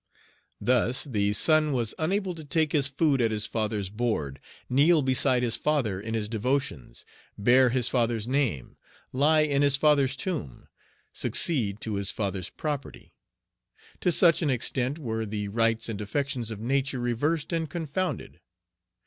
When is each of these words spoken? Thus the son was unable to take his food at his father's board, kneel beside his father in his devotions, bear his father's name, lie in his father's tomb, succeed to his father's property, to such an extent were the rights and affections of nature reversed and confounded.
Thus 0.59 1.03
the 1.03 1.31
son 1.33 1.73
was 1.73 1.93
unable 1.99 2.33
to 2.33 2.43
take 2.43 2.71
his 2.71 2.87
food 2.87 3.21
at 3.21 3.29
his 3.29 3.45
father's 3.45 3.91
board, 3.91 4.39
kneel 4.67 5.03
beside 5.03 5.43
his 5.43 5.55
father 5.55 6.01
in 6.01 6.15
his 6.15 6.27
devotions, 6.27 7.05
bear 7.37 7.69
his 7.69 7.87
father's 7.87 8.27
name, 8.27 8.77
lie 9.13 9.41
in 9.41 9.61
his 9.61 9.75
father's 9.75 10.15
tomb, 10.15 10.67
succeed 11.13 11.79
to 11.81 11.97
his 11.97 12.09
father's 12.09 12.49
property, 12.49 13.13
to 13.99 14.11
such 14.11 14.41
an 14.41 14.49
extent 14.49 14.97
were 14.97 15.23
the 15.23 15.49
rights 15.49 15.87
and 15.87 16.01
affections 16.01 16.49
of 16.49 16.59
nature 16.59 16.99
reversed 16.99 17.53
and 17.53 17.69
confounded. 17.69 18.39